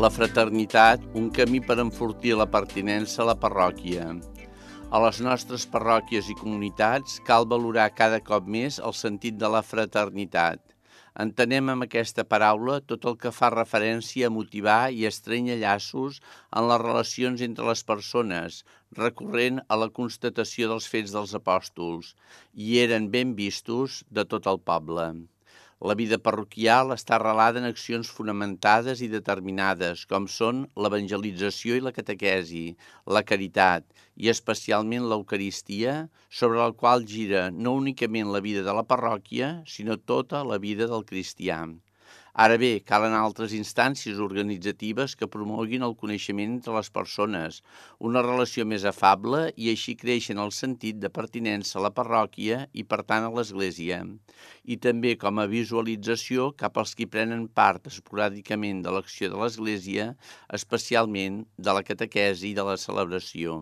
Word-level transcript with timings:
La 0.00 0.08
fraternitat, 0.08 1.02
un 1.20 1.26
camí 1.36 1.58
per 1.60 1.74
enfortir 1.82 2.30
la 2.38 2.46
pertinença 2.48 3.18
a 3.20 3.24
la 3.28 3.34
parròquia. 3.40 4.04
A 4.88 5.00
les 5.04 5.18
nostres 5.26 5.66
parròquies 5.74 6.30
i 6.32 6.36
comunitats 6.38 7.18
cal 7.26 7.44
valorar 7.50 7.90
cada 7.98 8.20
cop 8.28 8.46
més 8.54 8.78
el 8.90 8.94
sentit 8.96 9.36
de 9.42 9.50
la 9.54 9.60
fraternitat. 9.70 10.62
Entenem 11.24 11.68
amb 11.72 11.84
aquesta 11.84 12.24
paraula 12.30 12.78
tot 12.92 13.04
el 13.10 13.18
que 13.24 13.32
fa 13.38 13.50
referència 13.52 14.30
a 14.30 14.34
motivar 14.36 14.78
i 14.88 15.04
estrenya 15.10 15.58
llaços 15.64 16.22
en 16.48 16.70
les 16.70 16.80
relacions 16.84 17.42
entre 17.48 17.66
les 17.68 17.82
persones, 17.90 18.62
recorrent 19.02 19.60
a 19.68 19.78
la 19.82 19.90
constatació 20.00 20.70
dels 20.72 20.88
fets 20.94 21.12
dels 21.18 21.36
apòstols, 21.42 22.14
i 22.54 22.80
eren 22.86 23.12
ben 23.18 23.36
vistos 23.42 24.00
de 24.08 24.24
tot 24.24 24.48
el 24.54 24.62
poble. 24.72 25.10
La 25.88 25.94
vida 25.98 26.16
parroquial 26.24 26.90
està 26.92 27.14
arrelada 27.16 27.60
en 27.60 27.66
accions 27.66 28.08
fonamentades 28.16 29.00
i 29.06 29.08
determinades, 29.12 30.02
com 30.10 30.26
són 30.34 30.58
l'evangelització 30.86 31.78
i 31.78 31.84
la 31.86 31.92
catequesi, 31.98 32.64
la 33.16 33.22
caritat 33.30 33.86
i 34.20 34.28
especialment 34.34 35.08
l'Eucaristia, 35.08 35.94
sobre 36.40 36.60
la 36.60 36.76
qual 36.82 37.08
gira 37.14 37.46
no 37.50 37.72
únicament 37.80 38.28
la 38.34 38.44
vida 38.48 38.66
de 38.66 38.74
la 38.80 38.84
parròquia, 38.92 39.54
sinó 39.76 39.96
tota 40.12 40.44
la 40.52 40.60
vida 40.66 40.90
del 40.90 41.06
cristià. 41.14 41.62
Ara 42.32 42.56
bé, 42.62 42.78
calen 42.86 43.14
altres 43.18 43.50
instàncies 43.56 44.20
organitzatives 44.22 45.16
que 45.18 45.26
promoguin 45.26 45.82
el 45.82 45.96
coneixement 45.98 46.52
entre 46.54 46.76
les 46.76 46.90
persones, 46.94 47.58
una 47.98 48.22
relació 48.22 48.64
més 48.64 48.84
afable 48.86 49.40
i 49.56 49.70
així 49.72 49.96
creixen 49.98 50.38
el 50.38 50.54
sentit 50.54 51.00
de 51.02 51.10
pertinença 51.10 51.80
a 51.80 51.82
la 51.82 51.90
parròquia 51.90 52.68
i, 52.72 52.84
per 52.84 53.02
tant, 53.02 53.26
a 53.26 53.32
l'Església. 53.34 54.04
I 54.62 54.78
també 54.78 55.16
com 55.18 55.42
a 55.42 55.48
visualització 55.50 56.52
cap 56.54 56.78
als 56.78 56.94
qui 56.94 57.10
prenen 57.10 57.48
part 57.48 57.90
esporàdicament 57.90 58.84
de 58.86 58.94
l'acció 58.94 59.32
de 59.32 59.42
l'Església, 59.42 60.12
especialment 60.54 61.44
de 61.58 61.74
la 61.74 61.82
catequesi 61.82 62.52
i 62.52 62.54
de 62.54 62.62
la 62.70 62.78
celebració. 62.78 63.60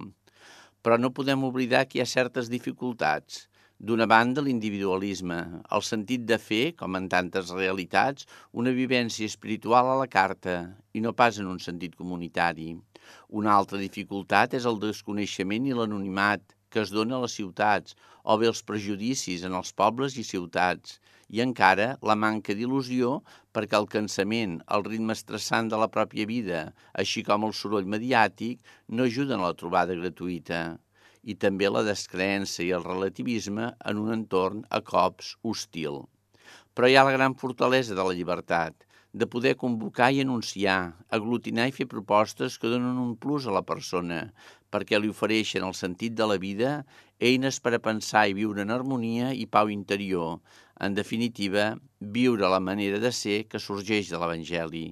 Però 0.84 1.00
no 1.00 1.14
podem 1.16 1.40
oblidar 1.48 1.86
que 1.88 1.98
hi 1.98 2.04
ha 2.04 2.12
certes 2.18 2.52
dificultats– 2.52 3.46
D'una 3.86 4.06
banda, 4.10 4.42
l'individualisme, 4.42 5.36
el 5.76 5.82
sentit 5.88 6.22
de 6.28 6.36
fer, 6.44 6.72
com 6.78 6.96
en 6.98 7.04
tantes 7.12 7.52
realitats, 7.54 8.24
una 8.62 8.72
vivència 8.78 9.28
espiritual 9.32 9.90
a 9.90 9.98
la 10.00 10.08
carta 10.14 10.54
i 10.98 11.02
no 11.04 11.12
pas 11.20 11.38
en 11.38 11.46
un 11.52 11.60
sentit 11.62 11.94
comunitari. 12.00 12.72
Una 13.40 13.52
altra 13.54 13.78
dificultat 13.82 14.56
és 14.58 14.66
el 14.70 14.80
desconeixement 14.82 15.68
i 15.68 15.76
l'anonimat 15.78 16.42
que 16.74 16.82
es 16.82 16.90
dona 16.96 17.20
a 17.20 17.22
les 17.26 17.38
ciutats, 17.38 17.94
o 18.26 18.34
bé 18.42 18.50
els 18.50 18.64
prejudicis 18.72 19.46
en 19.46 19.54
els 19.60 19.70
pobles 19.82 20.18
i 20.18 20.26
ciutats, 20.26 20.98
i 21.30 21.44
encara 21.46 21.88
la 22.10 22.18
manca 22.24 22.58
d'il·lusió 22.58 23.20
perquè 23.54 23.78
el 23.78 23.86
cansament, 23.94 24.58
el 24.74 24.88
ritme 24.90 25.14
estressant 25.14 25.70
de 25.70 25.78
la 25.78 25.90
pròpia 25.94 26.26
vida, 26.26 26.66
així 26.98 27.22
com 27.30 27.46
el 27.46 27.54
soroll 27.54 27.86
mediàtic, 27.94 28.58
no 28.90 29.06
ajuden 29.06 29.38
a 29.38 29.52
la 29.52 29.58
trobada 29.62 29.94
gratuïta 30.02 30.66
i 31.28 31.34
també 31.44 31.68
la 31.68 31.84
descreença 31.84 32.62
i 32.64 32.70
el 32.76 32.84
relativisme 32.86 33.72
en 33.90 33.98
un 34.02 34.12
entorn 34.14 34.62
a 34.72 34.80
cops 34.90 35.34
hostil. 35.44 36.04
Però 36.72 36.88
hi 36.88 36.96
ha 36.96 37.04
la 37.04 37.16
gran 37.16 37.34
fortalesa 37.36 37.96
de 37.98 38.04
la 38.06 38.14
llibertat, 38.16 38.86
de 39.12 39.26
poder 39.26 39.54
convocar 39.60 40.08
i 40.12 40.22
anunciar, 40.22 40.94
aglutinar 41.18 41.66
i 41.68 41.74
fer 41.78 41.88
propostes 41.90 42.56
que 42.60 42.70
donen 42.72 43.00
un 43.02 43.14
plus 43.16 43.48
a 43.48 43.54
la 43.56 43.64
persona, 43.70 44.20
perquè 44.72 45.00
li 45.00 45.12
ofereixen 45.12 45.64
el 45.68 45.76
sentit 45.76 46.16
de 46.16 46.28
la 46.28 46.38
vida, 46.40 46.72
eines 47.20 47.60
per 47.60 47.74
a 47.76 47.82
pensar 47.88 48.26
i 48.28 48.36
viure 48.40 48.64
en 48.64 48.72
harmonia 48.72 49.32
i 49.32 49.48
pau 49.48 49.72
interior, 49.72 50.38
en 50.80 50.96
definitiva, 50.96 51.74
viure 52.00 52.48
la 52.48 52.60
manera 52.60 53.00
de 53.04 53.12
ser 53.12 53.42
que 53.50 53.60
sorgeix 53.60 54.12
de 54.12 54.20
l'Evangeli. 54.20 54.86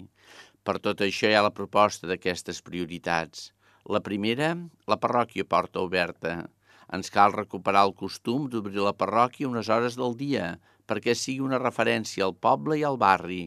Per 0.67 0.81
tot 0.83 1.05
això 1.07 1.31
hi 1.31 1.37
ha 1.39 1.45
la 1.47 1.55
proposta 1.55 2.09
d'aquestes 2.11 2.64
prioritats– 2.67 3.51
la 3.95 4.01
primera, 4.03 4.48
la 4.91 4.98
parròquia 5.02 5.47
porta 5.47 5.83
oberta. 5.83 6.33
Ens 6.97 7.11
cal 7.14 7.35
recuperar 7.35 7.85
el 7.86 7.95
costum 8.01 8.47
d'obrir 8.51 8.83
la 8.83 8.95
parròquia 9.02 9.51
unes 9.51 9.70
hores 9.70 9.98
del 9.98 10.17
dia 10.19 10.57
perquè 10.91 11.14
sigui 11.19 11.45
una 11.47 11.61
referència 11.63 12.27
al 12.27 12.35
poble 12.47 12.79
i 12.80 12.85
al 12.86 12.98
barri. 13.02 13.42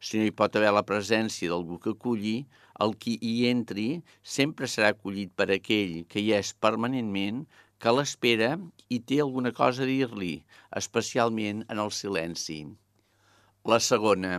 Si 0.00 0.18
no 0.18 0.26
hi 0.26 0.34
pot 0.34 0.56
haver 0.56 0.72
la 0.74 0.86
presència 0.86 1.50
d'algú 1.50 1.78
que 1.82 1.94
aculli, 1.94 2.36
el 2.84 2.94
qui 3.02 3.16
hi 3.20 3.34
entri 3.50 3.88
sempre 4.34 4.70
serà 4.70 4.92
acollit 4.94 5.34
per 5.36 5.50
aquell 5.54 6.00
que 6.10 6.22
hi 6.22 6.32
és 6.38 6.52
permanentment, 6.66 7.44
que 7.80 7.94
l'espera 7.96 8.50
i 8.88 9.00
té 9.10 9.20
alguna 9.24 9.52
cosa 9.56 9.84
a 9.84 9.88
dir-li, 9.88 10.34
especialment 10.80 11.64
en 11.68 11.82
el 11.84 11.92
silenci. 11.96 12.60
La 13.70 13.80
segona, 13.84 14.38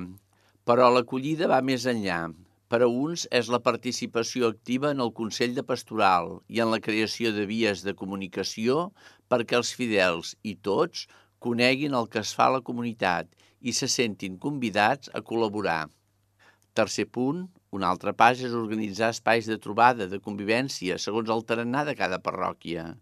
però 0.66 0.90
l'acollida 0.94 1.50
va 1.52 1.62
més 1.66 1.88
enllà. 1.90 2.22
Per 2.72 2.78
a 2.86 2.88
uns 2.88 3.26
és 3.38 3.50
la 3.52 3.58
participació 3.64 4.50
activa 4.54 4.92
en 4.96 5.02
el 5.06 5.10
Consell 5.16 5.58
de 5.58 5.64
Pastoral 5.72 6.30
i 6.56 6.62
en 6.64 6.70
la 6.72 6.80
creació 6.86 7.34
de 7.36 7.44
vies 7.50 7.82
de 7.84 7.94
comunicació 8.02 8.86
perquè 9.34 9.58
els 9.60 9.72
fidels 9.80 10.32
i 10.52 10.54
tots 10.68 11.02
coneguin 11.48 11.98
el 12.00 12.08
que 12.14 12.22
es 12.24 12.32
fa 12.38 12.48
a 12.48 12.54
la 12.56 12.64
comunitat 12.70 13.28
i 13.60 13.76
se 13.76 13.92
sentin 13.92 14.40
convidats 14.46 15.12
a 15.20 15.24
col·laborar. 15.32 15.82
Tercer 16.80 17.10
punt, 17.20 17.44
un 17.76 17.84
altre 17.92 18.16
pas 18.24 18.40
és 18.40 18.56
organitzar 18.64 19.12
espais 19.18 19.52
de 19.52 19.60
trobada, 19.66 20.08
de 20.08 20.24
convivència, 20.30 20.96
segons 21.08 21.36
el 21.36 21.44
tarannà 21.52 21.84
de 21.92 22.00
cada 22.00 22.24
parròquia. 22.24 22.94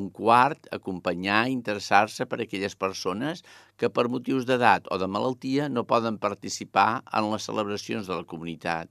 Un 0.00 0.08
quart, 0.08 0.68
acompanyar 0.72 1.42
i 1.48 1.52
interessar-se 1.52 2.24
per 2.28 2.38
aquelles 2.40 2.74
persones 2.84 3.42
que 3.76 3.90
per 3.92 4.06
motius 4.12 4.46
d'edat 4.48 4.86
o 4.94 4.96
de 5.00 5.08
malaltia 5.16 5.66
no 5.68 5.84
poden 5.90 6.16
participar 6.22 7.02
en 7.18 7.28
les 7.32 7.48
celebracions 7.48 8.06
de 8.08 8.16
la 8.16 8.24
comunitat. 8.30 8.88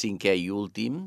Cinquè 0.00 0.36
i 0.38 0.44
últim, 0.54 1.00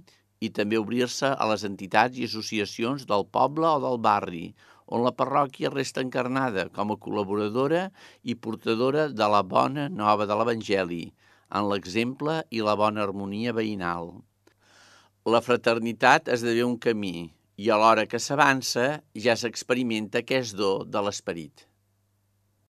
i 0.44 0.50
també 0.58 0.80
obrir-se 0.82 1.30
a 1.32 1.48
les 1.48 1.64
entitats 1.70 2.20
i 2.20 2.28
associacions 2.28 3.06
del 3.12 3.24
poble 3.38 3.70
o 3.70 3.80
del 3.86 4.02
barri, 4.08 4.44
on 4.92 5.06
la 5.06 5.14
parròquia 5.16 5.72
resta 5.72 6.04
encarnada 6.04 6.66
com 6.76 6.92
a 6.92 6.98
col·laboradora 7.06 7.86
i 8.28 8.36
portadora 8.36 9.06
de 9.08 9.30
la 9.36 9.40
bona 9.54 9.88
nova 10.02 10.28
de 10.28 10.36
l'Evangeli, 10.36 11.06
en 11.48 11.70
l'exemple 11.72 12.42
i 12.52 12.66
la 12.68 12.76
bona 12.84 13.06
harmonia 13.08 13.56
veïnal. 13.56 14.12
La 15.24 15.40
fraternitat 15.48 16.28
esdevé 16.28 16.68
un 16.68 16.76
camí 16.88 17.32
i 17.58 17.70
alhora 17.70 18.08
que 18.10 18.20
s'avança 18.20 18.88
ja 19.26 19.36
s'experimenta 19.38 20.24
aquest 20.24 20.58
do 20.58 20.72
de 20.86 21.04
l'esperit. 21.06 21.68